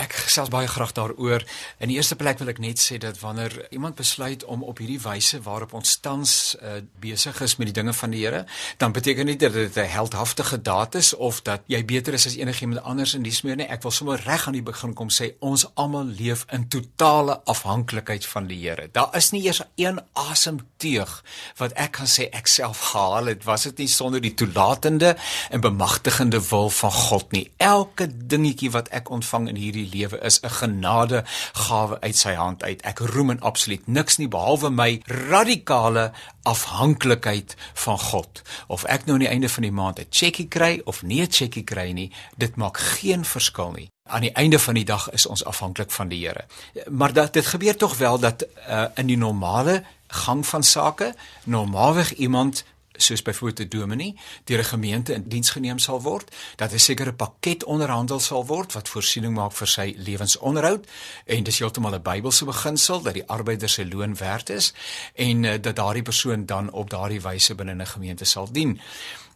[0.00, 1.44] Ek gesels baie graag daaroor.
[1.78, 5.00] In die eerste plek wil ek net sê dat wanneer iemand besluit om op hierdie
[5.02, 8.44] wyse waarop ons tans uh, besig is met die dinge van die Here,
[8.78, 12.36] dan beteken dit dat dit 'n heldhaftige daad is of dat jy beter is as
[12.36, 13.66] enigiemand anders in die smeer nie.
[13.66, 18.26] Ek wil sommer reg aan die begin kom sê ons almal leef in totale afhanklikheid
[18.26, 18.88] van die Here.
[18.92, 21.22] Daar is nie eers een asemteug
[21.56, 25.16] wat ek kan sê ek self gehaal het was dit nie sonder die toelatende
[25.50, 27.50] en bemagtigende wil van God nie.
[27.56, 32.62] Elke dingetjie wat ek ontvang in hierdie lewe is 'n genade gawe uit sy hand
[32.62, 32.82] uit.
[32.82, 38.42] Ek roem en absoluut niks nie behalwe my radikale afhanklikheid van God.
[38.66, 41.30] Of ek nou aan die einde van die maand 'n cheque kry of nie 'n
[41.30, 43.90] cheque kry nie, dit maak geen verskil nie.
[44.08, 46.44] Aan die einde van die dag is ons afhanklik van die Here.
[46.90, 52.12] Maar dat dit gebeur tog wel dat uh, in die normale gang van sake normaalweg
[52.12, 52.64] iemand
[52.96, 57.12] soos byvoorbeeld 'n dominee deur 'n gemeente in diens geneem sal word, dat 'n sekere
[57.12, 60.86] pakket onderhandel sal word wat voorsiening maak vir sy lewensonderhoud
[61.24, 64.72] en dis heeltemal 'n Bybelse beginsel dat die arbeider se loon werd is
[65.14, 68.80] en uh, dat daardie persoon dan op daardie wyse binne 'n gemeente sal dien.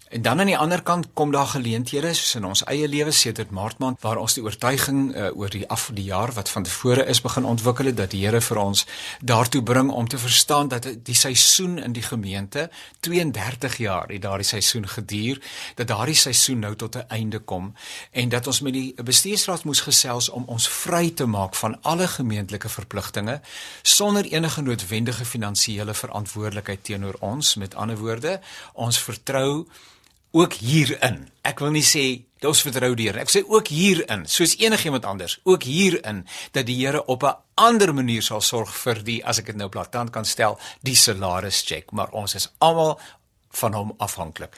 [0.09, 3.51] En dan aan die ander kant kom daar geleenthede soos in ons eie lewe sedert
[3.51, 7.07] Maart maand waar ons die oortuiging uh, oor die af die jaar wat van tevore
[7.11, 8.85] is begin ontwikkel dat die Here vir ons
[9.21, 12.69] daartoe bring om te verstaan dat die seisoen in die gemeente
[13.01, 15.43] 32 jaar het daardie seisoen geduur
[15.75, 17.75] dat daardie seisoen nou tot 'n einde kom
[18.11, 22.09] en dat ons met die bestuursraad moes gesels om ons vry te maak van alle
[22.09, 23.41] gemeentelike verpligtinge
[23.83, 27.55] sonder enige noodwendige finansiële verantwoordelikheid teenoor ons.
[27.55, 28.41] Met ander woorde
[28.73, 29.67] ons vertrou
[30.37, 31.27] ook hierin.
[31.47, 32.07] Ek wil nie sê
[32.47, 33.23] ons vertrou die Here.
[33.25, 37.95] Ek sê ook hierin, soos enigiemand anders, ook hierin dat die Here op 'n ander
[37.95, 41.93] manier sal sorg vir die as ek dit nou platant kan stel, die salaris check,
[41.93, 43.01] maar ons is almal
[43.57, 44.57] van hom afhanklik.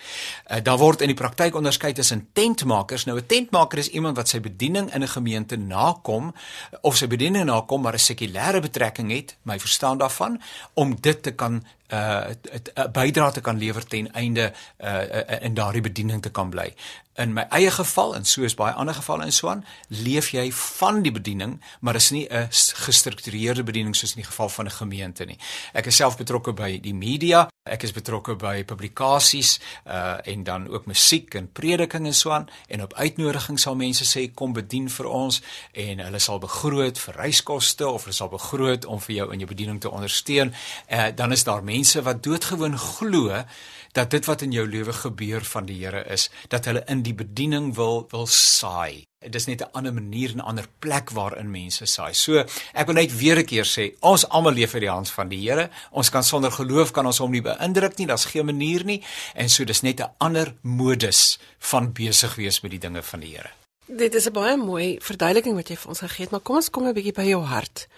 [0.50, 3.04] Uh, daar word in die praktyk onderskei tussen tentmakers.
[3.04, 6.34] Nou 'n tentmaker is iemand wat sy bediening in 'n gemeente nakom
[6.80, 10.40] of sy bediening nakom maar 'n sekulêre betrekking het, my verstaan daarvan,
[10.74, 12.30] om dit te kan uh
[12.74, 16.74] 'n bydrae te kan lewer ten einde uh, uh in daardie bediening te kan bly.
[17.18, 21.10] In my eie geval en soos baie ander gevalle in Swaan, leef jy van die
[21.10, 22.46] bediening, maar is nie 'n
[22.86, 25.38] gestruktureerde bediening soos in die geval van 'n gemeente nie.
[25.72, 30.68] Ek is self betrokke by die media, ek is betrokke by publikasies uh en dan
[30.68, 35.06] ook musiek en prediking en Swaan en op uitnodiging sal mense sê kom bedien vir
[35.06, 39.38] ons en hulle sal begroot vir reiskoste of hulle sal begroot om vir jou in
[39.38, 40.54] jou bediening te ondersteun.
[40.90, 43.44] Uh dan is daar mense mense wat doodgewoon glo
[43.96, 47.14] dat dit wat in jou lewe gebeur van die Here is, dat hulle in die
[47.16, 49.06] bediening wil wil saai.
[49.18, 52.14] Dit is net 'n ander manier en 'n ander plek waarin mense saai.
[52.14, 55.28] So, ek wil net weer 'n keer sê, ons almal leef uit die hand van
[55.28, 55.70] die Here.
[55.90, 58.06] Ons kan sonder geloof kan ons hom nie beïndruk nie.
[58.06, 59.02] Daar's geen manier nie.
[59.34, 63.36] En so dis net 'n ander modus van besig wees met die dinge van die
[63.36, 63.50] Here.
[63.86, 66.70] Dit is 'n baie mooi verduideliking wat jy vir ons gegee het, maar kom ons
[66.70, 67.88] kom 'n bietjie by jou hart.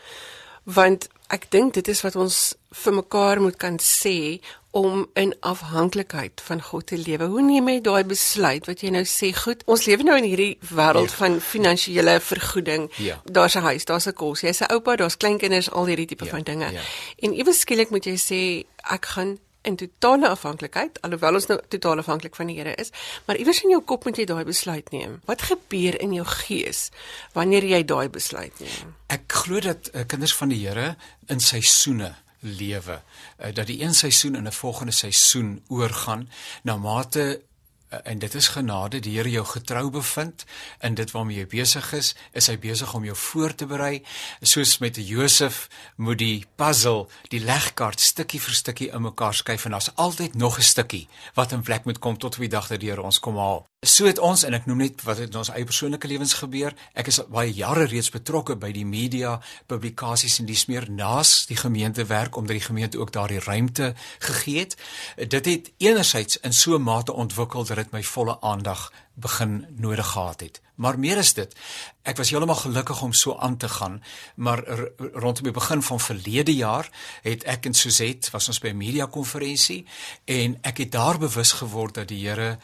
[0.65, 2.39] Want ek dink dit is wat ons
[2.85, 4.41] vir mekaar moet kan sê
[4.71, 7.27] om in afhanklikheid van God te lewe.
[7.33, 10.53] Hoe neem jy daai besluit wat jy nou sê, goed, ons lewe nou in hierdie
[10.71, 11.17] wêreld ja.
[11.19, 12.87] van finansiële vergoeding.
[13.03, 13.19] Ja.
[13.25, 16.31] Daar's 'n huis, daar's 'n kos, jy's 'n oupa, daar's kleinkinders, al hierdie tipe ja.
[16.31, 16.71] van dinge.
[16.71, 16.83] Ja.
[17.19, 22.03] En ewe skielik moet jy sê ek gaan in totale afhanklikheid alhoewel ons nou totaal
[22.03, 22.93] afhanklik van die Here is
[23.27, 25.21] maar iewers in jou kop moet jy daai besluit neem.
[25.29, 26.89] Wat gebeur in jou gees
[27.37, 28.97] wanneer jy daai besluit neem?
[29.13, 30.95] Ek glo dat uh, kinders van die Here
[31.29, 33.03] in seisoene lewe.
[33.37, 36.29] Uh, dat die een seisoen in 'n volgende seisoen oorgaan
[36.63, 37.43] na mate
[38.05, 40.45] en dit is genade die Here jou getrou bevind
[40.81, 44.03] in dit waarmee jy besig is is hy besig om jou voor te berei.
[44.43, 49.77] Soos met Josef moet die puzzle die legkaart stukkie vir stukkie in mekaar skuif en
[49.79, 52.81] daar's altyd nog 'n stukkie wat in plek moet kom tot op die dag dat
[52.81, 55.39] die Here ons kom haal So het ons en ek noem net wat het in
[55.41, 56.75] ons eie persoonlike lewens gebeur.
[56.93, 59.39] Ek is baie jare reeds betrokke by die media,
[59.73, 64.67] publikasies en dis meer naas die gemeente werk omdat die gemeente ook daardie ruimte gegee
[64.67, 64.77] het.
[65.17, 70.07] Dit het enerzijds in so 'n mate ontwikkel dat dit my volle aandag begin nodig
[70.07, 70.61] gehad het.
[70.75, 71.57] Maar meer is dit.
[72.03, 74.03] Ek was heeltemal gelukkig om so aan te gaan,
[74.35, 74.65] maar
[75.13, 76.89] rondom die begin van verlede jaar
[77.23, 79.87] het ek en Suzette was ons by 'n media konferensie
[80.25, 82.59] en ek het daar bewus geword dat die Here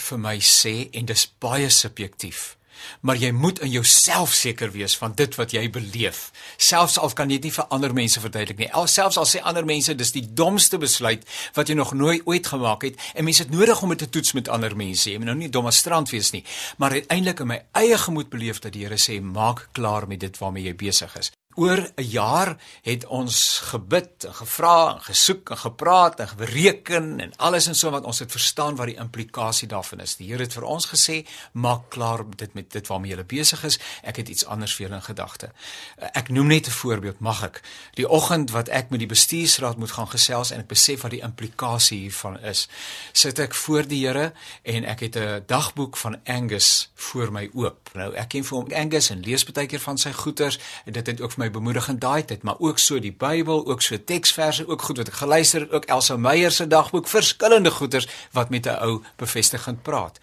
[0.00, 2.54] vir my sê en dis baie subjektief.
[3.00, 6.28] Maar jy moet in jouself seker wees van dit wat jy beleef.
[6.56, 8.70] Selfs al kan jy dit nie vir ander mense verduidelik nie.
[8.90, 11.26] Selfs al sê ander mense dis die domste besluit
[11.58, 14.34] wat jy nog nooit ooit gemaak het en mense het nodig om dit te toets
[14.38, 15.10] met ander mense.
[15.10, 16.44] Jy moet nou nie dommestrand wees nie,
[16.78, 20.38] maar uiteindelik in my eie gemoed beleef dat die Here sê maak klaar met dit
[20.38, 25.58] waarmee jy besig is oor 'n jaar het ons gebid en gevra en gesoek en
[25.58, 30.00] gepraat en bereken en alles en so wat ons het verstaan wat die implikasie daarvan
[30.00, 30.16] is.
[30.16, 33.78] Die Here het vir ons gesê, maak klaar dit met dit waarmee jy besig is.
[34.02, 35.52] Ek het iets anders vir julle in gedagte.
[36.12, 37.62] Ek noem net 'n voorbeeld, mag ek?
[37.94, 41.22] Die oggend wat ek met die bestuursraad moet gaan gesels en ek besef wat die
[41.22, 42.68] implikasie hiervan is,
[43.12, 47.90] sit ek voor die Here en ek het 'n dagboek van Angus voor my oop.
[47.94, 51.06] Nou ek ken vir hom Angus en lees baie keer van sy goeters en dit
[51.06, 54.68] het ook vir my bemoedigend daai tyd, maar ook so die Bybel, ook so teksverse,
[54.68, 58.66] ook goed wat ek geluister het, ook Elsa Meyer se dagboek, verskillende goeters wat met
[58.66, 60.18] 'n ou bevestigend praat.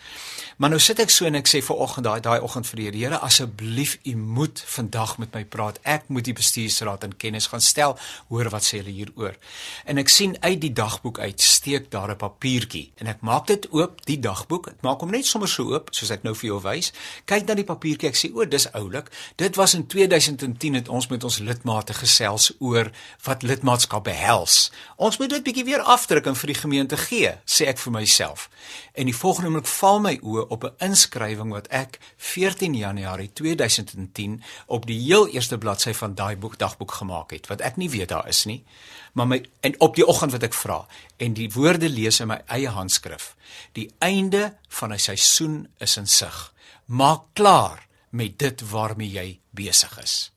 [0.55, 2.83] Maar nou sit ek so en ek sê vir oggend daai daai oggend vir die
[2.95, 5.79] Here asseblief u moet vandag met my praat.
[5.83, 7.97] Ek moet die bestuursraad in kennis gaan stel.
[8.29, 9.35] Hoor wat sê hulle hieroor.
[9.83, 13.67] En ek sien uit die dagboek uit steek daar 'n papiertjie en ek maak dit
[13.71, 14.67] oop, die dagboek.
[14.67, 16.93] Ek maak hom net sommer so oop soos ek nou vir jou wys.
[17.25, 18.07] Kyk na die papiertjie.
[18.09, 19.11] Ek sê o, dis oulik.
[19.35, 22.91] Dit was in 2010 het ons met ons lidmate gesels oor
[23.25, 24.69] wat lidmaatskap behels.
[24.95, 28.49] Ons moet dit bietjie weer afdruk en vir die gemeente gee, sê ek vir myself.
[28.93, 34.41] En die volgende oomblik val my oë op 'n inskrywing wat ek 14 Januarie 2010
[34.67, 38.09] op die heel eerste bladsy van daai boek dagboek gemaak het, wat ek nie weet
[38.09, 38.63] daar is nie.
[39.13, 42.41] Maar my en op die oggend wat ek vra en die woorde lees in my
[42.47, 43.35] eie handskrif.
[43.71, 46.53] Die einde van 'n seisoen is in sig.
[46.85, 50.34] Maak klaar met dit waarmee jy besig is.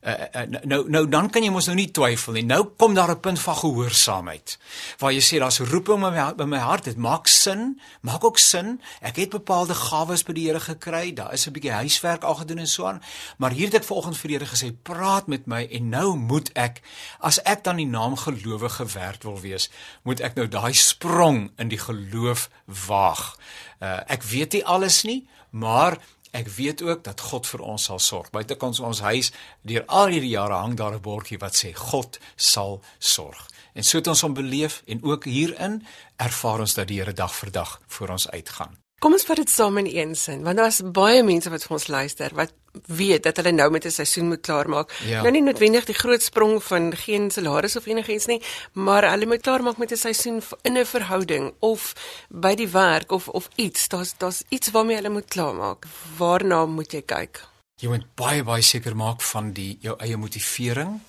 [0.00, 2.44] Uh, uh, nou nou dan kan jy mos nou nie twyfel nie.
[2.48, 4.58] Nou kom daar 'n punt van gehoorsaamheid
[4.98, 6.84] waar jy sê daar's roeping in my by my hart.
[6.84, 8.80] Dit maak sin, maak ook sin.
[9.00, 11.12] Ek het bepaalde gawes by die Here gekry.
[11.12, 13.02] Daar is 'n bietjie huiswerk al gedoen en so aan.
[13.36, 16.50] Maar hier het ek vanoggend vir die Here gesê, "Praat met my en nou moet
[16.52, 16.80] ek
[17.20, 19.70] as ek dan die naam gelowige werd wil wees,
[20.02, 23.36] moet ek nou daai sprong in die geloof waag."
[23.80, 25.98] Uh, ek weet nie alles nie, maar
[26.30, 28.30] Ek weet ook dat God vir ons sal sorg.
[28.30, 29.32] Buite kan ons ons huis
[29.66, 33.48] deur al hierdie jare hang daar 'n bordjie wat sê God sal sorg.
[33.74, 37.34] En so het ons hom beleef en ook hierin ervaar ons dat die Here dag
[37.34, 38.78] vir dag vir ons uitgaan.
[39.00, 41.86] Kom ons vat dit saam in een sin, want daar's baie mense wat vir ons
[41.86, 42.52] luister wat
[42.86, 44.92] weet dat hulle nou met 'n seisoen moet klaarmaak.
[45.04, 45.20] Ja.
[45.20, 49.40] Nou nie noodwendig die groot sprong van geen salaris of enigiets nie, maar hulle moet
[49.40, 51.92] klaarmaak met 'n seisoen in 'n verhouding of
[52.28, 53.88] by die werk of of iets.
[53.88, 55.86] Daar's daar's iets waarmee hulle moet klaarmaak.
[56.16, 57.44] Waarna moet jy kyk?
[57.76, 61.00] Jy moet baie baie seker maak van die jou eie motivering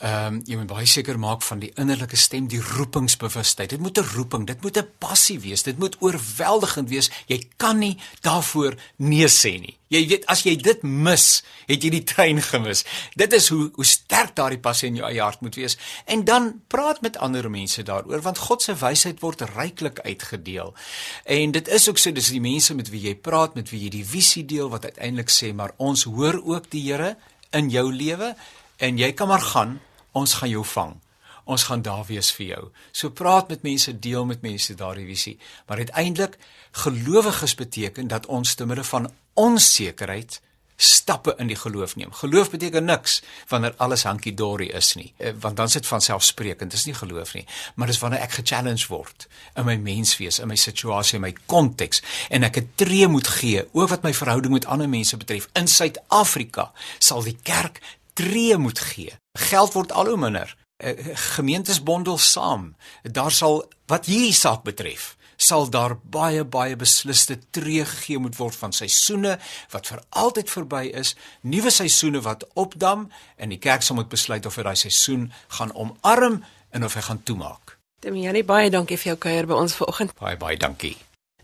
[0.00, 3.70] Ehm um, jy moet baie seker maak van die innerlike stem, die roepingsbewustheid.
[3.70, 7.10] Dit moet 'n roeping, dit moet 'n passie wees, dit moet oorweldigend wees.
[7.26, 9.76] Jy kan nie daarvoor nee sê nie.
[9.88, 12.84] Jy weet as jy dit mis, het jy die trein gemis.
[13.14, 15.76] Dit is hoe hoe sterk daardie passie in jou eie hart moet wees.
[16.06, 20.74] En dan praat met ander mense daaroor want God se wysheid word ryklik uitgedeel.
[21.24, 23.90] En dit is ook so dis die mense met wie jy praat, met wie jy
[23.90, 27.16] die visie deel wat uiteindelik sê maar ons hoor ook die Here
[27.50, 28.34] in jou lewe
[28.80, 29.78] en jy kan maar gaan
[30.16, 30.96] ons gaan jou vang.
[31.44, 32.62] Ons gaan daar wees vir jou.
[32.92, 35.38] So praat met mense, deel met mense daardie visie.
[35.66, 36.38] Maar uiteindelik
[36.84, 40.40] gelowiges beteken dat ons te midde van onsekerheid
[40.80, 42.12] stappe in die geloof neem.
[42.12, 46.70] Geloof beteken niks wanneer alles hankie dorie is nie, eh, want dan sit van selfsprekend,
[46.70, 50.56] dis nie geloof nie, maar dis wanneer ek gechallenge word in my menswees, in my
[50.56, 54.66] situasie, in my konteks en ek 'n tree moet gee, ook wat my verhouding met
[54.66, 55.48] ander mense betref.
[55.52, 57.80] In Suid-Afrika sal die kerk
[58.20, 59.12] tree moet gee.
[59.32, 60.56] Geld word al hoe minder.
[60.76, 62.76] Eh, gemeentes bondel saam.
[63.02, 68.56] Daar sal wat hierdie saak betref, sal daar baie baie besliste tree gegee moet word
[68.56, 69.38] van seisoene
[69.72, 74.46] wat vir altyd verby is, nuwe seisoene wat opdam en die kerk sal moet besluit
[74.46, 75.28] of hy daai seisoen
[75.58, 77.76] gaan omarm en of hy gaan toemaak.
[78.00, 80.16] Demiani baie dankie vir jou kuier by ons vanoggend.
[80.20, 80.96] Baie baie dankie.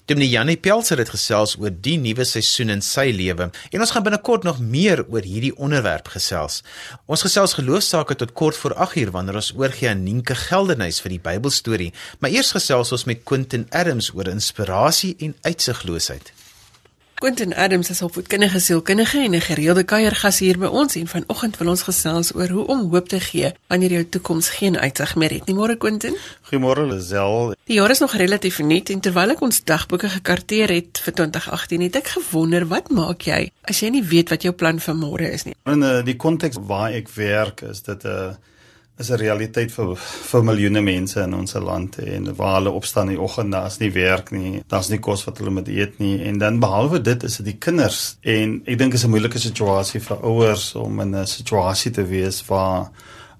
[0.07, 4.05] Dominee Janie Pelser het gesels oor die nuwe seisoen in sy lewe en ons gaan
[4.07, 6.61] binnekort nog meer oor hierdie onderwerp gesels.
[7.11, 11.23] Ons gesels geloofsaake tot kort voor 8uur wanneer ons oorgie aan Nienke Geldenhuys vir die
[11.27, 11.91] Bybelstorie,
[12.23, 16.31] maar eers gesels ons met Quentin Adams oor inspirasie en uitsigloosheid.
[17.17, 21.69] Quentin Adams is opvoedkundige sielkundige en 'n gereelde kuiergas hier by ons en vanoggend wil
[21.69, 25.47] ons gesels oor hoe om hoop te gee wanneer jou toekoms geen uitsig meer het
[25.47, 25.55] nie.
[25.55, 26.17] Môre Quentin.
[26.43, 27.55] Goeiemôre Lisel.
[27.65, 31.81] Die jaar is nog relatief nuut en terwyl ek ons dagboeke gekarteer het vir 2018,
[31.81, 35.33] het ek gewonder wat maak jy as jy nie weet wat jou plan vir môre
[35.33, 35.55] is nie.
[35.65, 38.35] In uh, die konteks waar ek werk is dit 'n uh,
[38.99, 39.97] is 'n realiteit vir
[40.31, 43.93] vir miljoene mense in ons land en waar hulle opstaan in die oggend daar's nie
[43.93, 47.37] werk nie daar's nie kos wat hulle moet eet nie en dan behalwe dit is
[47.37, 51.27] dit die kinders en ek dink is 'n moeilike situasie vir ouers om in 'n
[51.27, 52.91] situasie te wees waar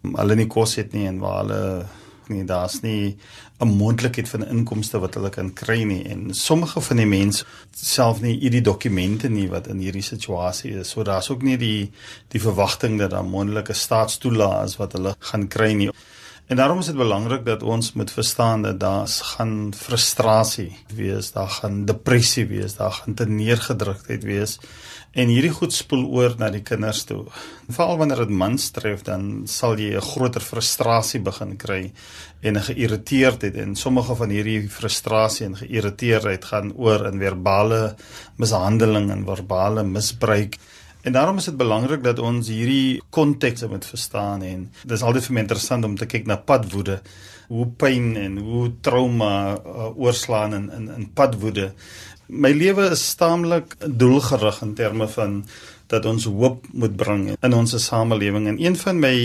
[0.03, 1.87] hulle nie kos het nie en waar hulle
[2.29, 2.45] nie.
[2.45, 3.17] Daar's nie
[3.59, 8.21] 'n moontlikheid van inkomste wat hulle kan kry nie en sommige van die mense self
[8.21, 10.91] nie hierdie dokumente nie wat in hierdie situasie is.
[10.91, 11.93] So daar's ook nie die
[12.29, 15.91] die verwagting dat daar moontlike staatstoelaas wat hulle gaan kry nie.
[16.47, 21.51] En daarom is dit belangrik dat ons moet verstaan dat daar gaan frustrasie wees, daar
[21.51, 24.59] gaan depressie wees, daar gaan te neergedruktheid wees.
[25.17, 27.23] En hierdie goed spoel oor na die kinders toe.
[27.73, 31.93] Veral wanneer dit mans tref, dan sal jy 'n groter frustrasie begin kry
[32.43, 37.97] en 'n geïrriteerdheid en sommige van hierdie frustrasie en geïrriteerdheid gaan oor in verbale
[38.37, 40.59] mishandeling en verbale misbruik.
[41.03, 45.35] En daarom is dit belangrik dat ons hierdie konteks moet verstaan en dis altyd vir
[45.35, 47.01] my interessant om te kyk na padwoede,
[47.49, 51.73] hoe pyn en hoe trauma uh, oorslaan in in in padwoede
[52.27, 55.45] My lewe is staamlik doelgerig in terme van
[55.87, 59.17] dat ons hoop moet bring in ons samelewing en een van my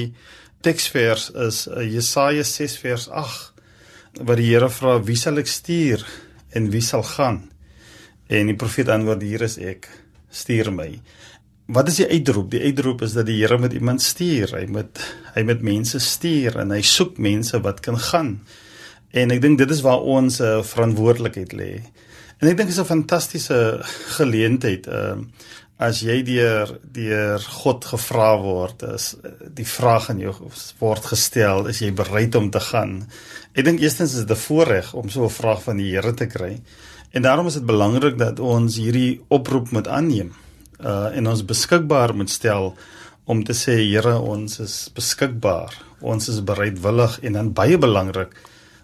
[0.62, 6.06] teksvers is uh, Jesaja 6 vers 8 waar die Here vra wie sal ek stuur
[6.54, 7.42] en wie sal gaan
[8.30, 9.90] en die profeet antwoord hier is ek
[10.30, 10.92] stuur my
[11.72, 12.50] Wat is die uitroep?
[12.52, 14.58] Die uitroep is dat die Here met iemand stuur.
[14.58, 15.00] Hy moet
[15.38, 18.32] hy met mense stuur en hy soek mense wat kan gaan.
[19.16, 21.70] En ek dink dit is waar ons uh, verantwoordelikheid lê.
[22.42, 23.80] En ek dink dit is 'n fantastiese
[24.18, 24.88] geleentheid.
[24.88, 25.26] Ehm uh,
[25.82, 29.16] as jy deur deur God gevra word, is
[29.50, 30.34] die vraag aan jou
[30.80, 33.08] word gestel, is jy bereid om te gaan?
[33.58, 36.26] Ek dink eerstens is dit 'n voorreg om so 'n vraag van die Here te
[36.26, 36.62] kry.
[37.12, 40.34] En daarom is dit belangrik dat ons hierdie oproep moet aanneem.
[40.80, 42.76] Uh en ons beskikbaar moet stel
[43.26, 45.74] om te sê Here, ons is beskikbaar.
[46.00, 48.34] Ons is bereidwillig en dan baie belangrik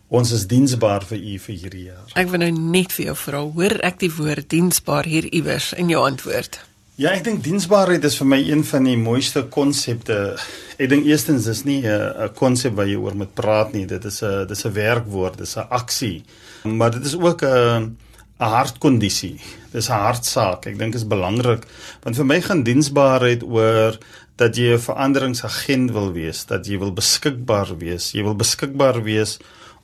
[0.07, 2.11] Ons is diensbaar vir u vir hierdie jaar.
[2.15, 5.91] Ek wil nou net vir jou vra, hoor ek die woord diensbaar hier iewers in
[5.91, 6.61] jou antwoord?
[6.97, 10.37] Ja, ek dink diensbaarheid is vir my een van die mooiste konsepte.
[10.79, 13.85] Ek dink eerstens is nie 'n konsep wat jy oor moet praat nie.
[13.85, 16.23] Dit is 'n dis 'n werkwoord, dis 'n aksie.
[16.63, 17.97] Maar dit is ook 'n
[18.39, 19.39] 'n hartkondisie.
[19.73, 20.65] Dis 'n hartsaak.
[20.67, 21.67] Ek dink dit is belangrik
[22.03, 23.97] want vir my gaan diensbaarheid oor
[24.37, 28.11] dat jy 'n veranderingsagent wil wees, dat jy wil beskikbaar wees.
[28.13, 29.37] Jy wil beskikbaar wees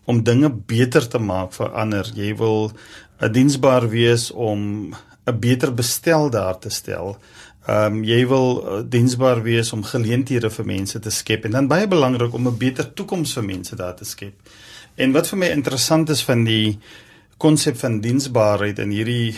[0.05, 2.11] om dinge beter te maak vir ander.
[2.15, 2.71] Jy wil
[3.21, 4.93] 'n diensbaar wees om
[5.25, 7.17] 'n beter bestel daar te stel.
[7.67, 11.67] Ehm um, jy wil uh, diensbaar wees om geleenthede vir mense te skep en dan
[11.67, 14.33] baie belangrik om 'n beter toekoms vir mense daar te skep.
[14.95, 16.79] En wat vir my interessant is van die
[17.37, 19.35] konsep van diensbaarheid en hierdie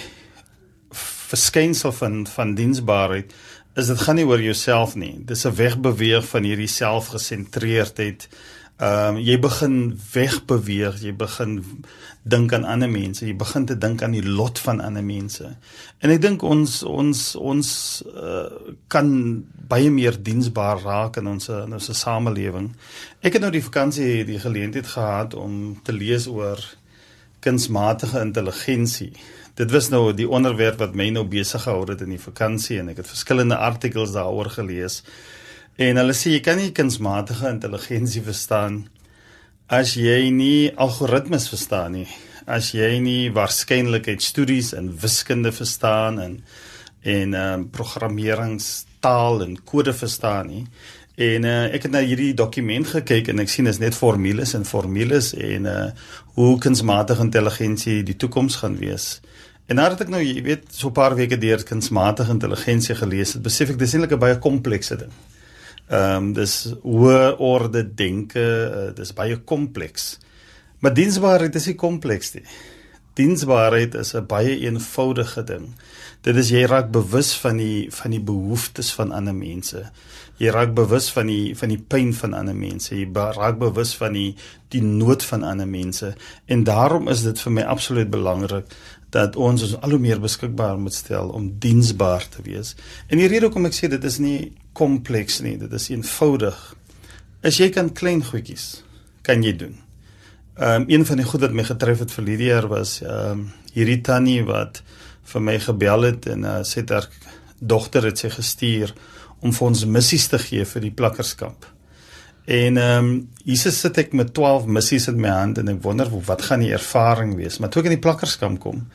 [1.30, 3.34] verskynsel van van diensbaarheid
[3.75, 5.15] is dit gaan nie oor jouself nie.
[5.25, 8.28] Dis 'n wegbeweeg van hierdie selfgesentreerdheid
[8.75, 9.75] Ehm um, jy begin
[10.11, 11.61] wegbeweeg, jy begin
[12.27, 15.47] dink aan ander mense, jy begin te dink aan die lot van ander mense.
[16.03, 17.69] En ek dink ons ons ons
[18.11, 19.13] uh, kan
[19.71, 22.73] baie meer diensbaar raak in ons in ons samelewing.
[23.23, 26.59] Ek het nou die vakansie die geleentheid gehad om te lees oor
[27.45, 29.13] kunsmatige intelligensie.
[29.55, 32.91] Dit was nou die onderwerp wat my nou besig gehou het in die vakansie en
[32.91, 34.99] ek het verskillende artikels daaroor gelees.
[35.75, 38.85] En hulle sê jy kan nie kunsmatige intelligensie verstaan
[39.67, 42.05] as jy nie algoritmes verstaan nie.
[42.47, 46.38] As jy nie waarskynlikheidsstudies en wiskunde verstaan en
[47.03, 50.63] en ehm um, programmeringstaal en kode verstaan nie.
[51.19, 54.65] En uh, ek het na hierdie dokument gekyk en ek sien is net formules en
[54.65, 55.85] formules en uh
[56.39, 59.19] hoe kunsmatige intelligensie die toekoms gaan wees.
[59.67, 63.43] En nadat ek nou, jy weet, so 'n paar weke deur kunsmatige intelligensie gelees het,
[63.43, 65.11] besef ek dis eintlik 'n baie komplekse ding.
[65.87, 70.15] Ehm um, dis hoë orde denke, uh, dis baie kompleks.
[70.81, 72.45] Maar diensbaarheid is nie kompleks nie.
[73.15, 75.67] Diensbaarheid is 'n baie eenvoudige ding.
[76.21, 79.91] Dit is jy raak bewus van die van die behoeftes van ander mense.
[80.37, 82.95] Jy raak bewus van die van die pyn van ander mense.
[82.95, 84.35] Jy raak bewus van die
[84.69, 86.15] die nood van ander mense.
[86.45, 88.65] En daarom is dit vir my absoluut belangrik
[89.09, 92.75] dat ons ons al hoe meer beskikbaar moet stel om diensbaar te wees.
[93.07, 96.59] En die rede hoekom ek sê dit is nie kompleks nie, dit is eenvoudig.
[97.45, 98.83] As jy kan klein goedjies
[99.25, 99.77] kan jy doen.
[100.55, 103.31] Ehm um, een van die goed wat my getref het vir hierdie jaar was ehm
[103.31, 104.81] um, hierdie tannie wat
[105.31, 107.09] vir my gebel het en uh, sê haar
[107.59, 108.93] dogter het sy gestuur
[109.43, 111.65] om vir ons missies te gee vir die plakkerskamp.
[112.45, 113.11] En ehm um,
[113.43, 116.73] hier sit ek met 12 missies in my hand en ek wonder wat gaan die
[116.73, 117.59] ervaring wees.
[117.59, 118.85] Maar toe ek in die plakkerskamp kom,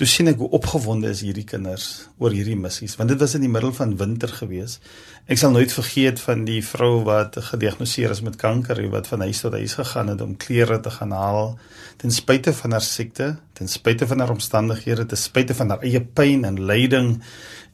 [0.00, 3.44] toe sien ek hoe opgewonde is hierdie kinders oor hierdie missies want dit was in
[3.44, 4.78] die middel van winter gewees.
[5.30, 9.24] Ek sal nooit vergeet van die vrou wat gediagnoseer is met kanker en wat van
[9.26, 11.56] huis tot huis gegaan het om klere te gaan haal
[12.02, 16.00] ten spyte van haar siekte, ten spyte van haar omstandighede, ten spyte van haar eie
[16.02, 17.12] pyn en lyding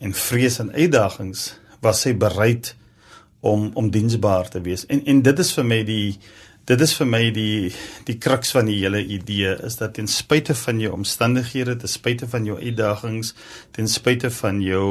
[0.04, 2.74] en vrees en uitdagings, was sy bereid
[3.40, 4.84] om om diensbaar te wees.
[4.92, 6.18] En en dit is vir my die
[6.68, 7.70] dit is vir my die
[8.08, 12.28] die kruks van die hele idee is dat ten spyte van jou omstandighede, ten spyte
[12.28, 13.34] van jou uitdagings,
[13.76, 14.88] ten spyte van jou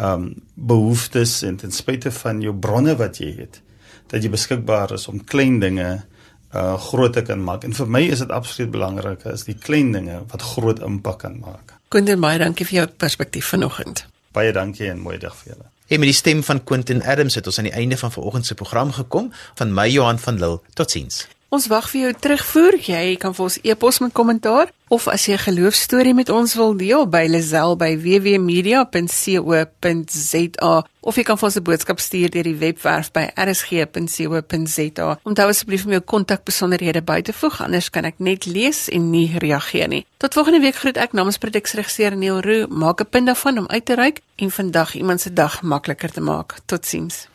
[0.00, 3.60] um behoeftes en ten spyte van jou bronne wat jy het,
[4.08, 5.90] dat jy beskikbaar is om klein dinge
[6.52, 7.64] uh groot te kan maak.
[7.64, 11.38] En vir my is dit absoluut belangrik is die klein dinge wat groot impak kan
[11.40, 11.76] maak.
[11.92, 14.06] Quentin, baie dankie vir jou perspektief vanoggend.
[14.32, 15.71] Baie dankie en mooi dag vir julle.
[15.86, 18.54] En met die stem van Quentin Adams het ons aan die einde van vanoggend se
[18.54, 19.32] program gekom.
[19.54, 20.60] Van my Johan van Lille.
[20.72, 21.26] Totsiens.
[21.52, 22.78] Ons wag vir jou terugvoer.
[22.80, 26.76] Jy kan vir ons e-pos met kommentaar of as jy 'n geloofstorie met ons wil
[26.76, 32.56] deel by Lazel by www.media.co.za of jy kan vir ons 'n boodskap stuur deur die
[32.56, 35.18] webwerf by rsg.co.za.
[35.24, 39.38] Onthou asseblief om jou kontakbesonderhede by te voeg anders kan ek net lees en nie
[39.38, 40.06] reageer nie.
[40.16, 42.66] Tot volgende week groet ek namens produksieregisseur Neil Roo.
[42.68, 46.20] Maak 'n punt daarvan om uit te reik en vandag iemand se dag makliker te
[46.20, 46.54] maak.
[46.66, 47.31] Totsiens.